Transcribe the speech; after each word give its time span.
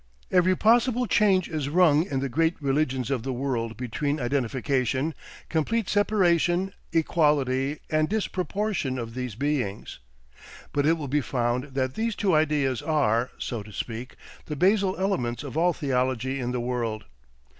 Every 0.31 0.55
possible 0.55 1.05
change 1.05 1.47
is 1.47 1.69
rung 1.69 2.07
in 2.07 2.21
the 2.21 2.27
great 2.27 2.55
religions 2.59 3.11
of 3.11 3.21
the 3.21 3.31
world 3.31 3.77
between 3.77 4.19
identification, 4.19 5.13
complete 5.47 5.87
separation, 5.89 6.73
equality, 6.91 7.81
and 7.87 8.09
disproportion 8.09 8.97
of 8.97 9.13
these 9.13 9.35
Beings; 9.35 9.99
but 10.73 10.87
it 10.87 10.93
will 10.93 11.07
be 11.07 11.21
found 11.21 11.75
that 11.75 11.93
these 11.93 12.15
two 12.15 12.33
ideas 12.33 12.81
are, 12.81 13.29
so 13.37 13.61
to 13.61 13.71
speak, 13.71 14.15
the 14.47 14.55
basal 14.55 14.97
elements 14.97 15.43
of 15.43 15.55
all 15.55 15.71
theology 15.71 16.39
in 16.39 16.51
the 16.51 16.59
world. 16.59 17.05